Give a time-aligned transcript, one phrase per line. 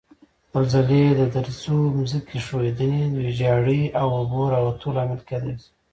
[0.53, 5.69] زلزلې د درزو، ځمکې ښویدنې، ویجاړي او اوبو راوتو لامل کېدای شي.